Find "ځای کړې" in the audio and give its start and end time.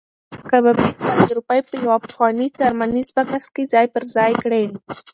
4.15-4.63